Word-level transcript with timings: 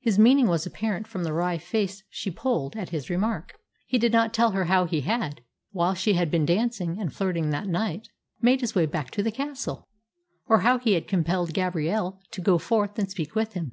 His 0.00 0.18
meaning 0.18 0.48
was 0.48 0.64
apparent 0.64 1.06
from 1.06 1.24
the 1.24 1.32
wry 1.34 1.58
face 1.58 2.02
she 2.08 2.30
pulled 2.30 2.74
at 2.74 2.88
his 2.88 3.10
remark. 3.10 3.52
He 3.86 3.98
did 3.98 4.12
not 4.12 4.32
tell 4.32 4.52
her 4.52 4.64
how 4.64 4.86
he 4.86 5.02
had, 5.02 5.42
while 5.72 5.92
she 5.92 6.14
had 6.14 6.30
been 6.30 6.46
dancing 6.46 6.98
and 6.98 7.12
flirting 7.12 7.50
that 7.50 7.66
night, 7.68 8.08
made 8.40 8.62
his 8.62 8.74
way 8.74 8.86
back 8.86 9.10
to 9.10 9.22
the 9.22 9.30
castle, 9.30 9.86
or 10.46 10.60
how 10.60 10.78
he 10.78 10.94
had 10.94 11.06
compelled 11.06 11.52
Gabrielle 11.52 12.18
to 12.30 12.40
go 12.40 12.56
forth 12.56 12.98
and 12.98 13.10
speak 13.10 13.34
with 13.34 13.52
him. 13.52 13.72